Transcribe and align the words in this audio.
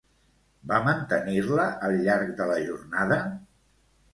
Va 0.71 0.77
mantenir-la 0.87 1.65
al 1.89 1.99
llarg 2.07 2.33
de 2.41 2.51
la 2.53 2.59
jornada? 2.71 3.19